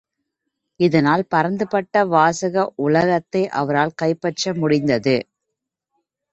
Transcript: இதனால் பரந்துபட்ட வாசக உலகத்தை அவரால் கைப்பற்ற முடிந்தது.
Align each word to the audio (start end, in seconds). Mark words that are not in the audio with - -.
இதனால் 0.79 1.23
பரந்துபட்ட 1.29 2.03
வாசக 2.05 2.65
உலகத்தை 2.85 3.43
அவரால் 3.61 3.95
கைப்பற்ற 3.95 4.55
முடிந்தது. 4.55 5.17